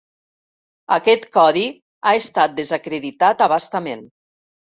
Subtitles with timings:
[0.95, 1.65] Aquest codi
[2.11, 4.05] ha estat desacreditat a bastament.